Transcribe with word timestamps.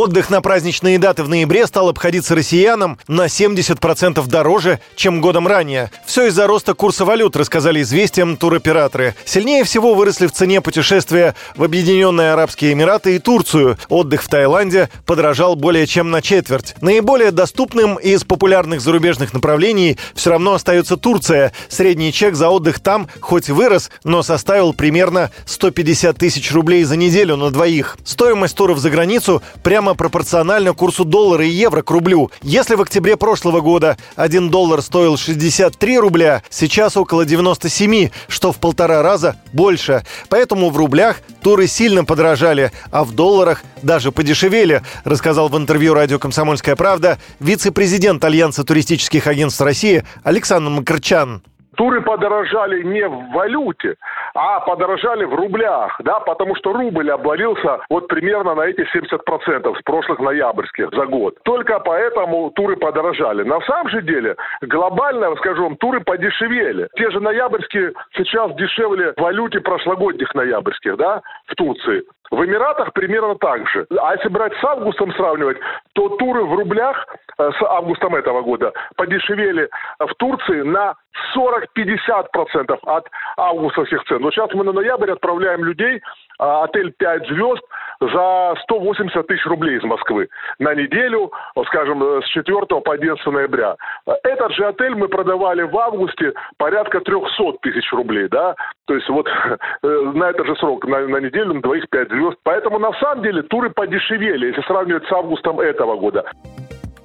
Отдых 0.00 0.30
на 0.30 0.40
праздничные 0.40 0.98
даты 0.98 1.22
в 1.22 1.28
ноябре 1.28 1.66
стал 1.66 1.90
обходиться 1.90 2.34
россиянам 2.34 2.98
на 3.06 3.26
70% 3.26 4.26
дороже, 4.28 4.80
чем 4.96 5.20
годом 5.20 5.46
ранее. 5.46 5.90
Все 6.06 6.28
из-за 6.28 6.46
роста 6.46 6.72
курса 6.72 7.04
валют, 7.04 7.36
рассказали 7.36 7.82
известиям 7.82 8.38
туроператоры. 8.38 9.14
Сильнее 9.26 9.62
всего 9.62 9.92
выросли 9.92 10.26
в 10.26 10.32
цене 10.32 10.62
путешествия 10.62 11.34
в 11.54 11.62
Объединенные 11.62 12.32
Арабские 12.32 12.72
Эмираты 12.72 13.14
и 13.14 13.18
Турцию. 13.18 13.76
Отдых 13.90 14.22
в 14.22 14.28
Таиланде 14.30 14.88
подорожал 15.04 15.54
более 15.54 15.86
чем 15.86 16.10
на 16.10 16.22
четверть. 16.22 16.76
Наиболее 16.80 17.30
доступным 17.30 17.96
из 17.96 18.24
популярных 18.24 18.80
зарубежных 18.80 19.34
направлений 19.34 19.98
все 20.14 20.30
равно 20.30 20.54
остается 20.54 20.96
Турция. 20.96 21.52
Средний 21.68 22.10
чек 22.10 22.36
за 22.36 22.48
отдых 22.48 22.80
там 22.80 23.06
хоть 23.20 23.50
вырос, 23.50 23.90
но 24.04 24.22
составил 24.22 24.72
примерно 24.72 25.30
150 25.44 26.16
тысяч 26.16 26.50
рублей 26.52 26.84
за 26.84 26.96
неделю 26.96 27.36
на 27.36 27.50
двоих. 27.50 27.98
Стоимость 28.06 28.56
туров 28.56 28.78
за 28.78 28.88
границу 28.88 29.42
прямо 29.62 29.89
прямо 29.90 29.94
пропорционально 29.96 30.72
курсу 30.72 31.04
доллара 31.04 31.44
и 31.44 31.50
евро 31.50 31.82
к 31.82 31.90
рублю. 31.90 32.30
Если 32.42 32.76
в 32.76 32.80
октябре 32.80 33.16
прошлого 33.16 33.60
года 33.60 33.96
1 34.16 34.50
доллар 34.50 34.82
стоил 34.82 35.16
63 35.16 35.98
рубля, 35.98 36.42
сейчас 36.48 36.96
около 36.96 37.24
97, 37.24 38.10
что 38.28 38.52
в 38.52 38.58
полтора 38.58 39.02
раза 39.02 39.36
больше. 39.52 40.04
Поэтому 40.28 40.70
в 40.70 40.76
рублях 40.76 41.20
туры 41.42 41.66
сильно 41.66 42.04
подорожали, 42.04 42.70
а 42.92 43.04
в 43.04 43.12
долларах 43.12 43.62
даже 43.82 44.12
подешевели, 44.12 44.82
рассказал 45.04 45.48
в 45.48 45.56
интервью 45.56 45.94
радио 45.94 46.18
«Комсомольская 46.18 46.76
правда» 46.76 47.18
вице-президент 47.40 48.24
Альянса 48.24 48.62
туристических 48.62 49.26
агентств 49.26 49.60
России 49.60 50.04
Александр 50.22 50.70
Макарчан. 50.70 51.42
Туры 51.80 52.02
подорожали 52.02 52.82
не 52.82 53.08
в 53.08 53.30
валюте, 53.32 53.96
а 54.34 54.60
подорожали 54.60 55.24
в 55.24 55.34
рублях, 55.34 55.98
да, 56.04 56.20
потому 56.20 56.54
что 56.56 56.74
рубль 56.74 57.10
обвалился 57.10 57.78
вот 57.88 58.06
примерно 58.06 58.54
на 58.54 58.66
эти 58.66 58.80
70% 58.94 59.78
с 59.78 59.82
прошлых 59.84 60.18
ноябрьских 60.18 60.90
за 60.92 61.06
год. 61.06 61.38
Только 61.42 61.80
поэтому 61.80 62.50
туры 62.50 62.76
подорожали. 62.76 63.44
На 63.44 63.62
самом 63.62 63.88
же 63.88 64.02
деле, 64.02 64.36
глобально, 64.60 65.34
скажу 65.36 65.62
вам, 65.62 65.76
туры 65.78 66.00
подешевели. 66.00 66.86
Те 66.96 67.10
же 67.10 67.18
ноябрьские 67.18 67.94
сейчас 68.14 68.54
дешевле 68.56 69.14
в 69.16 69.22
валюте 69.22 69.60
прошлогодних 69.60 70.34
ноябрьских, 70.34 70.98
да, 70.98 71.22
в 71.46 71.54
Турции. 71.54 72.02
В 72.30 72.44
Эмиратах 72.44 72.92
примерно 72.92 73.34
так 73.34 73.68
же. 73.68 73.86
А 74.00 74.14
если 74.14 74.28
брать 74.28 74.52
с 74.60 74.64
августом 74.64 75.12
сравнивать, 75.14 75.58
то 75.94 76.08
туры 76.10 76.44
в 76.44 76.54
рублях 76.54 77.06
э, 77.38 77.50
с 77.50 77.62
августом 77.62 78.14
этого 78.14 78.42
года 78.42 78.72
подешевели 78.96 79.68
в 79.98 80.14
Турции 80.14 80.62
на 80.62 80.94
40-50% 81.36 82.78
от 82.86 83.08
августовских 83.36 84.04
цен. 84.04 84.22
Но 84.22 84.30
сейчас 84.30 84.52
мы 84.54 84.64
на 84.64 84.72
ноябрь 84.72 85.10
отправляем 85.10 85.64
людей, 85.64 86.00
а, 86.38 86.64
отель 86.64 86.92
5 86.92 87.26
звезд, 87.26 87.62
за 88.00 88.54
180 88.62 89.26
тысяч 89.26 89.44
рублей 89.46 89.76
из 89.76 89.84
Москвы 89.84 90.28
на 90.58 90.74
неделю, 90.74 91.30
скажем, 91.66 92.02
с 92.22 92.26
4 92.28 92.66
по 92.66 92.92
11 92.92 93.26
ноября. 93.26 93.76
Этот 94.22 94.52
же 94.52 94.66
отель 94.66 94.94
мы 94.94 95.08
продавали 95.08 95.62
в 95.62 95.76
августе 95.78 96.32
порядка 96.56 97.00
300 97.00 97.58
тысяч 97.62 97.92
рублей, 97.92 98.28
да, 98.28 98.54
то 98.86 98.94
есть 98.94 99.08
вот 99.08 99.28
э, 99.82 99.88
на 100.14 100.30
этот 100.30 100.46
же 100.46 100.56
срок, 100.56 100.86
на, 100.86 101.06
на 101.06 101.18
неделю, 101.18 101.54
на 101.54 101.62
двоих 101.62 101.88
5 101.90 102.08
звезд. 102.08 102.38
Поэтому 102.42 102.78
на 102.78 102.92
самом 102.94 103.22
деле 103.22 103.42
туры 103.42 103.70
подешевели, 103.70 104.46
если 104.46 104.62
сравнивать 104.62 105.06
с 105.06 105.12
августом 105.12 105.60
этого 105.60 105.96
года. 105.96 106.24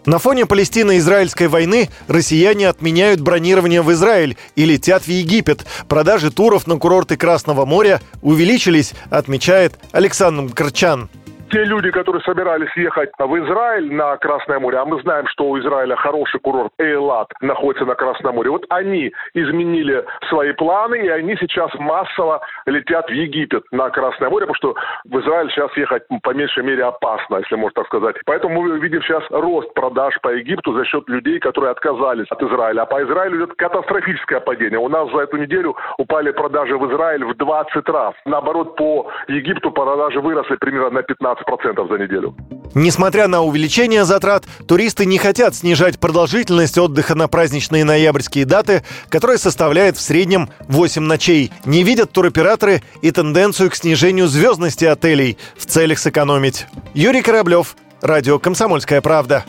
На 0.05 0.19
фоне 0.19 0.45
Палестино-Израильской 0.45 1.47
войны 1.47 1.89
россияне 2.07 2.69
отменяют 2.69 3.21
бронирование 3.21 3.81
в 3.81 3.91
Израиль 3.91 4.37
и 4.55 4.63
летят 4.63 5.03
в 5.03 5.07
Египет. 5.07 5.65
Продажи 5.87 6.29
туров 6.29 6.67
на 6.67 6.77
курорты 6.77 7.17
Красного 7.17 7.65
моря 7.65 8.01
увеличились, 8.21 8.93
отмечает 9.09 9.73
Александр 9.91 10.53
Крчан 10.53 11.09
те 11.51 11.63
люди, 11.63 11.91
которые 11.91 12.21
собирались 12.23 12.75
ехать 12.75 13.11
в 13.17 13.45
Израиль 13.45 13.93
на 13.93 14.17
Красное 14.17 14.59
море, 14.59 14.77
а 14.77 14.85
мы 14.85 15.01
знаем, 15.01 15.27
что 15.27 15.45
у 15.45 15.59
Израиля 15.59 15.95
хороший 15.95 16.39
курорт 16.39 16.71
Эйлат 16.79 17.31
находится 17.41 17.85
на 17.85 17.95
Красном 17.95 18.35
море, 18.35 18.49
вот 18.49 18.65
они 18.69 19.11
изменили 19.33 20.05
свои 20.29 20.53
планы, 20.53 20.95
и 20.95 21.07
они 21.07 21.35
сейчас 21.37 21.71
массово 21.75 22.41
летят 22.65 23.07
в 23.07 23.13
Египет 23.13 23.63
на 23.71 23.89
Красное 23.89 24.29
море, 24.29 24.45
потому 24.47 24.55
что 24.55 24.75
в 25.05 25.19
Израиль 25.19 25.49
сейчас 25.51 25.75
ехать 25.77 26.03
по 26.23 26.33
меньшей 26.33 26.63
мере 26.63 26.83
опасно, 26.83 27.37
если 27.37 27.55
можно 27.55 27.81
так 27.81 27.87
сказать. 27.87 28.15
Поэтому 28.25 28.61
мы 28.61 28.79
видим 28.79 29.01
сейчас 29.01 29.23
рост 29.29 29.73
продаж 29.73 30.17
по 30.21 30.29
Египту 30.29 30.73
за 30.73 30.85
счет 30.85 31.07
людей, 31.07 31.39
которые 31.39 31.71
отказались 31.71 32.27
от 32.29 32.41
Израиля. 32.41 32.81
А 32.81 32.85
по 32.85 33.03
Израилю 33.03 33.37
идет 33.37 33.55
катастрофическое 33.55 34.39
падение. 34.39 34.79
У 34.79 34.89
нас 34.89 35.09
за 35.11 35.19
эту 35.19 35.37
неделю 35.37 35.75
упали 35.97 36.31
продажи 36.31 36.77
в 36.77 36.91
Израиль 36.91 37.25
в 37.25 37.35
20 37.35 37.89
раз. 37.89 38.13
Наоборот, 38.25 38.75
по 38.75 39.11
Египту 39.27 39.71
продажи 39.71 40.19
выросли 40.19 40.55
примерно 40.55 40.89
на 40.89 41.03
15 41.03 41.34
15% 41.35 41.87
за 41.87 42.03
неделю. 42.03 42.35
Несмотря 42.73 43.27
на 43.27 43.41
увеличение 43.41 44.05
затрат, 44.05 44.45
туристы 44.67 45.05
не 45.05 45.17
хотят 45.17 45.55
снижать 45.55 45.99
продолжительность 45.99 46.77
отдыха 46.77 47.15
на 47.15 47.27
праздничные 47.27 47.85
ноябрьские 47.85 48.45
даты, 48.45 48.83
которая 49.09 49.37
составляет 49.37 49.97
в 49.97 50.01
среднем 50.01 50.49
8 50.67 51.01
ночей. 51.01 51.51
Не 51.65 51.83
видят 51.83 52.11
туроператоры 52.11 52.81
и 53.01 53.11
тенденцию 53.11 53.69
к 53.69 53.75
снижению 53.75 54.27
звездности 54.27 54.85
отелей 54.85 55.37
в 55.57 55.65
целях 55.65 55.99
сэкономить. 55.99 56.67
Юрий 56.93 57.21
Кораблев, 57.21 57.75
Радио 58.01 58.37
«Комсомольская 58.39 59.01
правда». 59.01 59.45